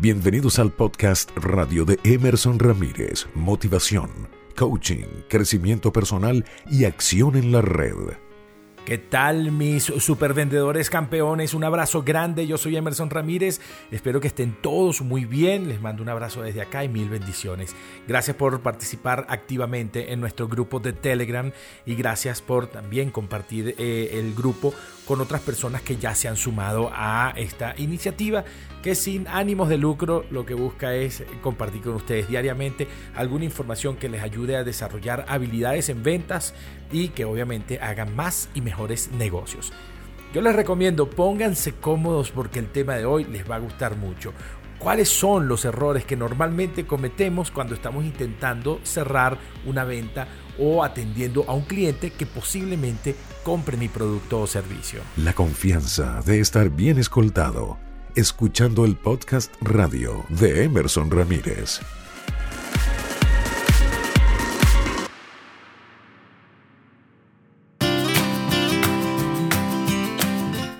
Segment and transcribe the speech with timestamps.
[0.00, 4.08] Bienvenidos al podcast radio de Emerson Ramírez, Motivación,
[4.56, 8.27] Coaching, Crecimiento Personal y Acción en la Red.
[8.88, 11.52] ¿Qué tal mis supervendedores campeones?
[11.52, 13.60] Un abrazo grande, yo soy Emerson Ramírez,
[13.90, 17.76] espero que estén todos muy bien, les mando un abrazo desde acá y mil bendiciones.
[18.06, 21.52] Gracias por participar activamente en nuestro grupo de Telegram
[21.84, 24.72] y gracias por también compartir eh, el grupo
[25.04, 28.44] con otras personas que ya se han sumado a esta iniciativa
[28.82, 33.96] que sin ánimos de lucro lo que busca es compartir con ustedes diariamente alguna información
[33.96, 36.54] que les ayude a desarrollar habilidades en ventas
[36.92, 38.60] y que obviamente hagan más y
[39.12, 39.72] negocios.
[40.34, 44.32] Yo les recomiendo pónganse cómodos porque el tema de hoy les va a gustar mucho.
[44.78, 50.28] ¿Cuáles son los errores que normalmente cometemos cuando estamos intentando cerrar una venta
[50.58, 55.00] o atendiendo a un cliente que posiblemente compre mi producto o servicio?
[55.16, 57.78] La confianza de estar bien escoltado,
[58.14, 61.80] escuchando el podcast radio de Emerson Ramírez.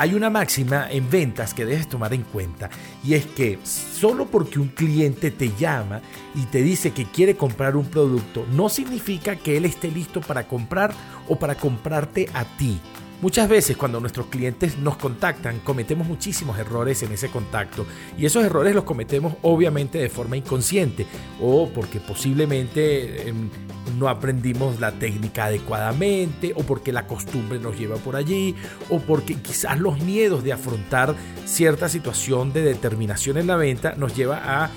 [0.00, 2.70] Hay una máxima en ventas que debes tomar en cuenta
[3.04, 6.00] y es que solo porque un cliente te llama
[6.34, 10.48] y te dice que quiere comprar un producto no significa que él esté listo para
[10.48, 10.94] comprar
[11.28, 12.80] o para comprarte a ti.
[13.22, 17.84] Muchas veces cuando nuestros clientes nos contactan cometemos muchísimos errores en ese contacto.
[18.16, 21.06] Y esos errores los cometemos obviamente de forma inconsciente
[21.38, 23.50] o porque posiblemente em,
[23.98, 28.54] no aprendimos la técnica adecuadamente o porque la costumbre nos lleva por allí
[28.88, 34.16] o porque quizás los miedos de afrontar cierta situación de determinación en la venta nos
[34.16, 34.70] lleva a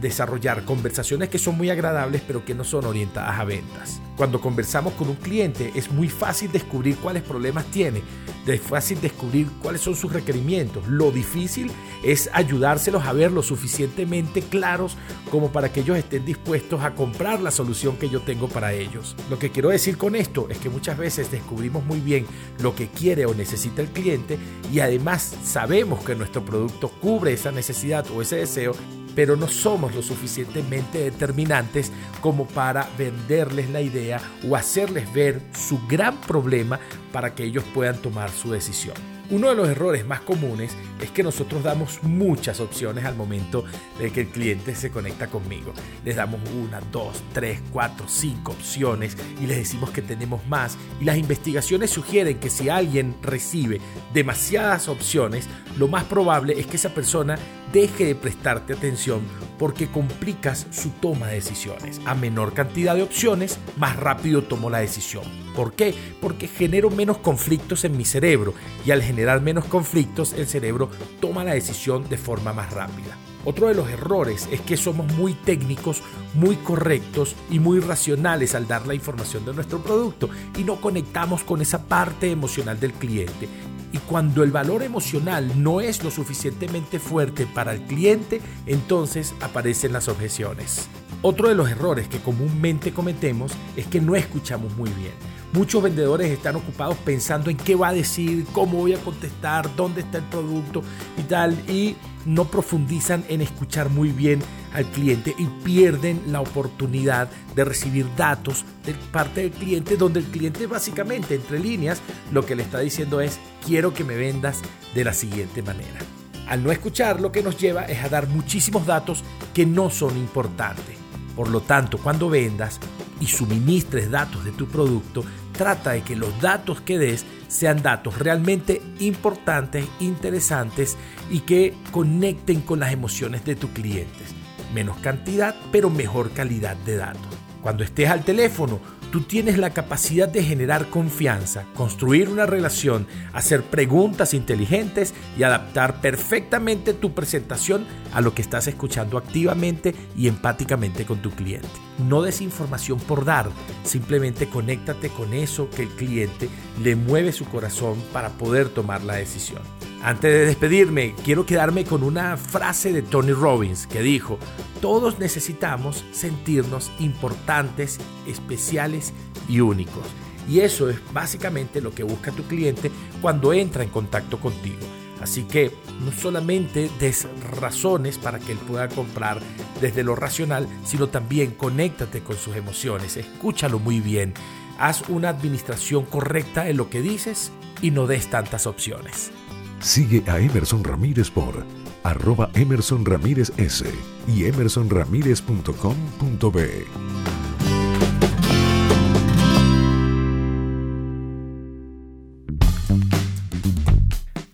[0.00, 4.00] desarrollar conversaciones que son muy agradables pero que no son orientadas a ventas.
[4.16, 8.02] Cuando conversamos con un cliente es muy fácil descubrir cuáles problemas tiene,
[8.46, 10.86] es fácil descubrir cuáles son sus requerimientos.
[10.86, 11.70] Lo difícil
[12.04, 14.96] es ayudárselos a ver lo suficientemente claros
[15.30, 19.16] como para que ellos estén dispuestos a comprar la solución que yo tengo para ellos.
[19.30, 22.26] Lo que quiero decir con esto es que muchas veces descubrimos muy bien
[22.60, 24.38] lo que quiere o necesita el cliente
[24.72, 28.74] y además sabemos que nuestro producto cubre esa necesidad o ese deseo
[29.14, 35.78] pero no somos lo suficientemente determinantes como para venderles la idea o hacerles ver su
[35.86, 36.80] gran problema
[37.12, 39.13] para que ellos puedan tomar su decisión.
[39.34, 43.64] Uno de los errores más comunes es que nosotros damos muchas opciones al momento
[43.98, 45.72] de que el cliente se conecta conmigo.
[46.04, 50.78] Les damos una, dos, tres, cuatro, cinco opciones y les decimos que tenemos más.
[51.00, 53.80] Y las investigaciones sugieren que si alguien recibe
[54.12, 57.36] demasiadas opciones, lo más probable es que esa persona
[57.72, 59.22] deje de prestarte atención
[59.58, 62.00] porque complicas su toma de decisiones.
[62.04, 65.24] A menor cantidad de opciones, más rápido tomo la decisión.
[65.54, 65.94] ¿Por qué?
[66.20, 68.54] Porque genero menos conflictos en mi cerebro
[68.84, 73.16] y al generar menos conflictos el cerebro toma la decisión de forma más rápida.
[73.44, 78.66] Otro de los errores es que somos muy técnicos, muy correctos y muy racionales al
[78.66, 83.48] dar la información de nuestro producto y no conectamos con esa parte emocional del cliente
[83.94, 89.92] y cuando el valor emocional no es lo suficientemente fuerte para el cliente, entonces aparecen
[89.92, 90.88] las objeciones.
[91.22, 95.12] Otro de los errores que comúnmente cometemos es que no escuchamos muy bien.
[95.52, 100.00] Muchos vendedores están ocupados pensando en qué va a decir, cómo voy a contestar, dónde
[100.00, 100.82] está el producto
[101.16, 101.94] y tal, y
[102.26, 104.40] no profundizan en escuchar muy bien
[104.74, 110.26] al cliente y pierden la oportunidad de recibir datos de parte del cliente donde el
[110.26, 112.02] cliente básicamente entre líneas
[112.32, 114.60] lo que le está diciendo es quiero que me vendas
[114.94, 116.00] de la siguiente manera.
[116.48, 119.22] Al no escuchar lo que nos lleva es a dar muchísimos datos
[119.54, 120.96] que no son importantes.
[121.34, 122.78] Por lo tanto, cuando vendas
[123.20, 128.18] y suministres datos de tu producto, trata de que los datos que des sean datos
[128.18, 130.96] realmente importantes, interesantes
[131.30, 134.34] y que conecten con las emociones de tus clientes.
[134.72, 137.34] Menos cantidad, pero mejor calidad de datos.
[137.60, 138.78] Cuando estés al teléfono,
[139.10, 146.00] tú tienes la capacidad de generar confianza, construir una relación, hacer preguntas inteligentes y adaptar
[146.00, 151.68] perfectamente tu presentación a lo que estás escuchando activamente y empáticamente con tu cliente.
[152.08, 153.48] No des información por dar,
[153.84, 156.48] simplemente conéctate con eso que el cliente
[156.82, 159.62] le mueve su corazón para poder tomar la decisión.
[160.04, 164.38] Antes de despedirme, quiero quedarme con una frase de Tony Robbins que dijo,
[164.82, 169.14] todos necesitamos sentirnos importantes, especiales
[169.48, 170.04] y únicos.
[170.46, 172.90] Y eso es básicamente lo que busca tu cliente
[173.22, 174.82] cuando entra en contacto contigo.
[175.22, 175.72] Así que
[176.04, 177.26] no solamente des
[177.58, 179.40] razones para que él pueda comprar
[179.80, 184.34] desde lo racional, sino también conéctate con sus emociones, escúchalo muy bien,
[184.78, 189.32] haz una administración correcta en lo que dices y no des tantas opciones.
[189.80, 191.64] Sigue a Emerson Ramírez por
[192.02, 193.84] arroba Emerson Ramírez S
[194.28, 197.33] y emersonramírez.com.be.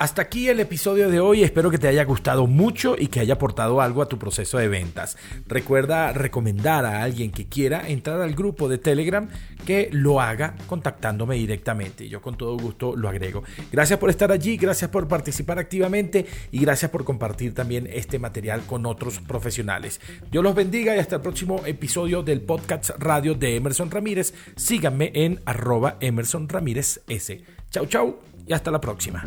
[0.01, 3.35] Hasta aquí el episodio de hoy, espero que te haya gustado mucho y que haya
[3.35, 5.19] aportado algo a tu proceso de ventas.
[5.47, 9.29] Recuerda recomendar a alguien que quiera entrar al grupo de Telegram
[9.67, 12.09] que lo haga contactándome directamente.
[12.09, 13.43] Yo con todo gusto lo agrego.
[13.71, 18.63] Gracias por estar allí, gracias por participar activamente y gracias por compartir también este material
[18.63, 20.01] con otros profesionales.
[20.33, 24.33] Dios los bendiga y hasta el próximo episodio del podcast radio de Emerson Ramírez.
[24.57, 27.45] Síganme en arroba Emerson Ramírez S.
[27.71, 29.23] Chau, chau y hasta la próxima.